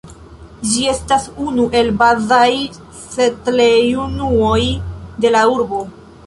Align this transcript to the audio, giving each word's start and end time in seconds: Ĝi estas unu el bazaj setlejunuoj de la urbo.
Ĝi 0.69 0.85
estas 0.93 1.27
unu 1.49 1.65
el 1.81 1.91
bazaj 1.99 2.47
setlejunuoj 3.03 4.63
de 5.27 5.35
la 5.37 5.45
urbo. 5.59 5.85